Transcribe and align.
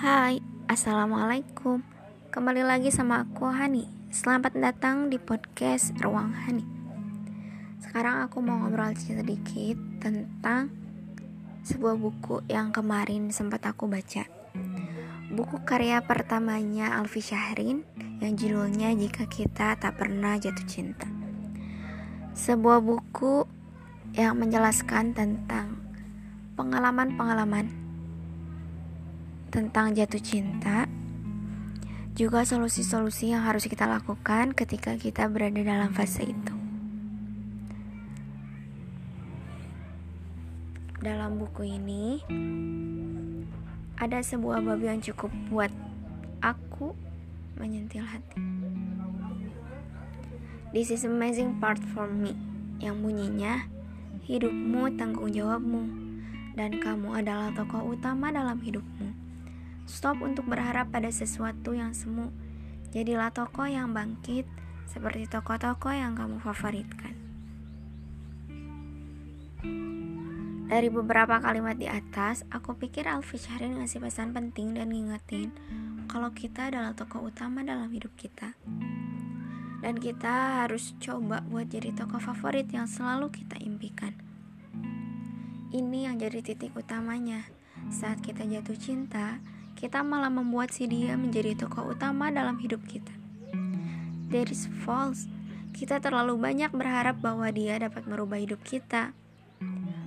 Hai, 0.00 0.40
Assalamualaikum. 0.64 1.84
Kembali 2.32 2.64
lagi 2.64 2.88
sama 2.88 3.20
aku 3.20 3.52
Hani. 3.52 3.84
Selamat 4.08 4.56
datang 4.56 5.12
di 5.12 5.20
podcast 5.20 5.92
Ruang 6.00 6.32
Hani. 6.32 6.64
Sekarang 7.84 8.24
aku 8.24 8.40
mau 8.40 8.64
ngobrol 8.64 8.96
sedikit 8.96 9.76
tentang 10.00 10.72
sebuah 11.68 12.00
buku 12.00 12.40
yang 12.48 12.72
kemarin 12.72 13.28
sempat 13.28 13.60
aku 13.68 13.92
baca. 13.92 14.24
Buku 15.36 15.68
karya 15.68 16.00
pertamanya 16.00 16.96
Alfi 16.96 17.20
Syahrin 17.20 17.84
yang 18.24 18.40
judulnya 18.40 18.96
Jika 18.96 19.28
Kita 19.28 19.76
Tak 19.76 20.00
Pernah 20.00 20.40
Jatuh 20.40 20.64
Cinta. 20.64 21.12
Sebuah 22.32 22.80
buku 22.80 23.44
yang 24.16 24.40
menjelaskan 24.40 25.12
tentang 25.12 25.76
pengalaman-pengalaman 26.56 27.79
tentang 29.50 29.92
jatuh 29.92 30.22
cinta, 30.22 30.86
juga 32.14 32.46
solusi-solusi 32.46 33.34
yang 33.34 33.42
harus 33.42 33.66
kita 33.66 33.90
lakukan 33.90 34.54
ketika 34.54 34.94
kita 34.94 35.26
berada 35.26 35.58
dalam 35.58 35.90
fase 35.90 36.30
itu. 36.30 36.54
Dalam 41.02 41.40
buku 41.40 41.66
ini 41.66 42.20
ada 43.98 44.20
sebuah 44.22 44.62
bab 44.62 44.80
yang 44.80 45.02
cukup 45.02 45.32
buat 45.50 45.72
aku 46.40 46.94
menyentil 47.58 48.06
hati. 48.06 48.40
This 50.70 50.94
is 50.94 51.02
amazing 51.02 51.58
part 51.58 51.82
for 51.92 52.06
me 52.06 52.38
yang 52.78 53.02
bunyinya 53.02 53.66
hidupmu 54.24 54.94
tanggung 54.94 55.34
jawabmu 55.34 55.82
dan 56.54 56.78
kamu 56.78 57.18
adalah 57.18 57.50
tokoh 57.56 57.96
utama 57.96 58.30
dalam 58.30 58.60
hidupmu. 58.62 59.19
Stop 59.90 60.22
untuk 60.22 60.46
berharap 60.46 60.94
pada 60.94 61.10
sesuatu 61.10 61.74
yang 61.74 61.90
semu. 61.90 62.30
Jadilah 62.94 63.34
tokoh 63.34 63.66
yang 63.66 63.90
bangkit 63.90 64.46
seperti 64.86 65.26
tokoh-tokoh 65.26 65.90
yang 65.90 66.14
kamu 66.14 66.38
favoritkan. 66.38 67.18
Dari 70.70 70.86
beberapa 70.86 71.42
kalimat 71.42 71.74
di 71.74 71.90
atas, 71.90 72.46
aku 72.54 72.78
pikir 72.78 73.10
Alfi 73.10 73.34
Syahrin 73.34 73.82
ngasih 73.82 73.98
pesan 73.98 74.30
penting 74.30 74.78
dan 74.78 74.94
ngingetin 74.94 75.50
kalau 76.06 76.30
kita 76.30 76.70
adalah 76.70 76.94
tokoh 76.94 77.26
utama 77.26 77.66
dalam 77.66 77.90
hidup 77.90 78.14
kita. 78.14 78.54
Dan 79.82 79.98
kita 79.98 80.62
harus 80.62 80.94
coba 81.02 81.42
buat 81.50 81.66
jadi 81.66 81.90
tokoh 81.98 82.22
favorit 82.22 82.70
yang 82.70 82.86
selalu 82.86 83.34
kita 83.34 83.58
impikan. 83.58 84.14
Ini 85.74 86.06
yang 86.06 86.22
jadi 86.22 86.38
titik 86.46 86.78
utamanya. 86.78 87.42
Saat 87.90 88.22
kita 88.22 88.46
jatuh 88.46 88.78
cinta, 88.78 89.42
kita 89.80 90.04
malah 90.04 90.28
membuat 90.28 90.76
si 90.76 90.84
dia 90.84 91.16
menjadi 91.16 91.56
tokoh 91.56 91.96
utama 91.96 92.28
dalam 92.28 92.60
hidup 92.60 92.84
kita. 92.84 93.16
That 94.28 94.52
is 94.52 94.68
false. 94.84 95.24
Kita 95.72 96.04
terlalu 96.04 96.36
banyak 96.36 96.68
berharap 96.76 97.24
bahwa 97.24 97.48
dia 97.48 97.80
dapat 97.80 98.04
merubah 98.04 98.36
hidup 98.36 98.60
kita. 98.60 99.16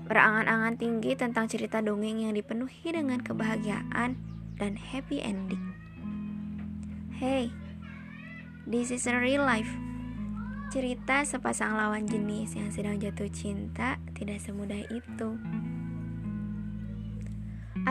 Berangan-angan 0.05 0.77
tinggi 0.77 1.17
tentang 1.17 1.49
cerita 1.49 1.81
dongeng 1.81 2.21
yang 2.21 2.37
dipenuhi 2.37 2.93
dengan 2.93 3.17
kebahagiaan 3.25 4.13
dan 4.61 4.77
happy 4.77 5.25
ending. 5.25 5.73
Hey, 7.17 7.49
this 8.69 8.93
is 8.93 9.09
a 9.09 9.17
real 9.17 9.41
life. 9.41 9.73
Cerita 10.69 11.25
sepasang 11.25 11.73
lawan 11.73 12.05
jenis 12.05 12.53
yang 12.53 12.69
sedang 12.69 13.01
jatuh 13.01 13.29
cinta 13.33 13.97
tidak 14.13 14.37
semudah 14.37 14.85
itu. 14.93 15.33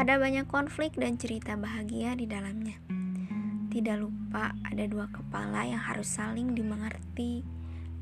Ada 0.02 0.18
banyak 0.18 0.50
konflik 0.50 0.98
dan 0.98 1.14
cerita 1.14 1.54
bahagia 1.54 2.18
di 2.18 2.26
dalamnya. 2.26 2.74
Tidak 3.70 4.02
lupa 4.02 4.50
ada 4.66 4.82
dua 4.90 5.06
kepala 5.06 5.62
yang 5.62 5.78
harus 5.78 6.10
saling 6.18 6.58
dimengerti 6.58 7.46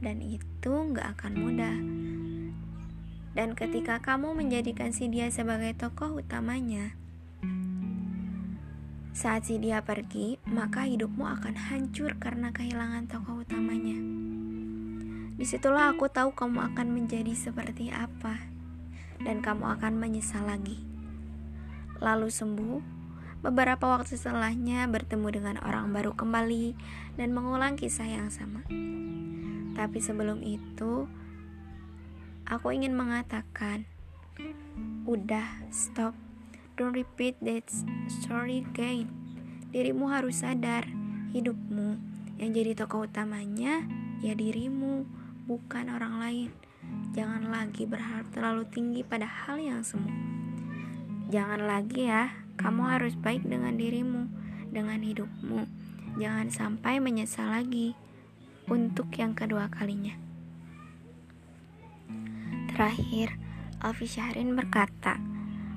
dan 0.01 0.25
itu 0.25 0.73
nggak 0.73 1.21
akan 1.21 1.33
mudah. 1.37 1.77
Dan 3.37 3.53
ketika 3.53 4.01
kamu 4.01 4.33
menjadikan 4.33 4.97
si 4.97 5.13
dia 5.13 5.29
sebagai 5.29 5.77
tokoh 5.77 6.25
utamanya, 6.25 6.97
saat 9.13 9.45
si 9.45 9.61
dia 9.61 9.85
pergi, 9.85 10.41
maka 10.49 10.89
hidupmu 10.89 11.29
akan 11.29 11.53
hancur 11.69 12.17
karena 12.17 12.49
kehilangan 12.49 13.13
tokoh 13.13 13.45
utamanya. 13.45 14.01
Di 15.37 15.45
situlah 15.45 15.93
aku 15.93 16.09
tahu 16.09 16.33
kamu 16.33 16.65
akan 16.73 16.97
menjadi 16.97 17.37
seperti 17.37 17.93
apa, 17.93 18.41
dan 19.21 19.45
kamu 19.45 19.77
akan 19.77 20.01
menyesal 20.01 20.49
lagi 20.49 20.90
lalu 22.01 22.33
sembuh. 22.33 22.81
Beberapa 23.41 23.97
waktu 23.97 24.21
setelahnya 24.21 24.85
bertemu 24.89 25.29
dengan 25.33 25.57
orang 25.65 25.93
baru 25.97 26.13
kembali 26.13 26.77
dan 27.17 27.33
mengulang 27.33 27.77
kisah 27.77 28.05
yang 28.05 28.29
sama. 28.29 28.65
Tapi 29.77 29.99
sebelum 30.01 30.45
itu, 30.45 31.09
aku 32.45 32.69
ingin 32.75 32.93
mengatakan, 32.93 33.89
udah 35.09 35.65
stop, 35.73 36.13
don't 36.77 36.93
repeat 36.93 37.37
that 37.41 37.65
story 38.09 38.61
again. 38.61 39.09
Dirimu 39.73 40.13
harus 40.13 40.45
sadar, 40.45 40.85
hidupmu 41.33 41.97
yang 42.41 42.57
jadi 42.57 42.73
tokoh 42.73 43.05
utamanya 43.05 43.85
ya 44.21 44.33
dirimu, 44.37 45.05
bukan 45.49 45.93
orang 45.93 46.21
lain. 46.21 46.51
Jangan 47.13 47.49
lagi 47.49 47.85
berharap 47.85 48.29
terlalu 48.33 48.65
tinggi 48.69 49.01
pada 49.05 49.29
hal 49.29 49.61
yang 49.61 49.85
semu. 49.85 50.11
Jangan 51.31 51.63
lagi 51.63 52.11
ya, 52.11 52.35
kamu 52.59 52.91
harus 52.91 53.15
baik 53.15 53.47
dengan 53.47 53.79
dirimu, 53.79 54.27
dengan 54.75 54.99
hidupmu. 54.99 55.63
Jangan 56.19 56.51
sampai 56.51 56.99
menyesal 56.99 57.55
lagi 57.55 57.95
untuk 58.67 59.15
yang 59.15 59.39
kedua 59.39 59.71
kalinya. 59.71 60.19
Terakhir, 62.75 63.39
Alfi 63.79 64.11
Syahrin 64.11 64.59
berkata, 64.59 65.23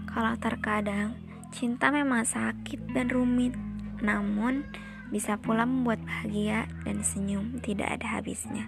kalau 0.10 0.34
terkadang 0.42 1.22
cinta 1.54 1.94
memang 1.94 2.26
sakit 2.26 2.90
dan 2.90 3.14
rumit, 3.14 3.54
namun 4.02 4.66
bisa 5.14 5.38
pula 5.38 5.70
membuat 5.70 6.02
bahagia 6.02 6.66
dan 6.82 7.06
senyum 7.06 7.62
tidak 7.62 8.02
ada 8.02 8.18
habisnya. 8.18 8.66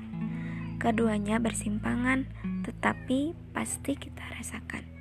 Keduanya 0.78 1.42
bersimpangan, 1.42 2.30
tetapi 2.62 3.34
pasti 3.58 3.98
kita 3.98 4.22
rasakan. 4.38 4.95